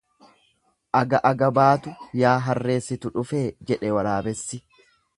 Aga 0.99 1.19
aga 1.31 1.51
baatu 1.59 1.95
yaa 2.23 2.33
harree 2.49 2.81
situ 2.89 3.15
dhufee 3.19 3.47
jedhe 3.71 3.97
waraabessi. 4.01 4.65